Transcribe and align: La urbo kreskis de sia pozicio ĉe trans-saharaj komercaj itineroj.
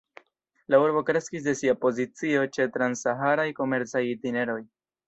La 0.73 0.79
urbo 0.85 1.03
kreskis 1.09 1.45
de 1.49 1.53
sia 1.61 1.75
pozicio 1.85 2.49
ĉe 2.57 2.69
trans-saharaj 2.79 3.49
komercaj 3.63 4.07
itineroj. 4.17 4.63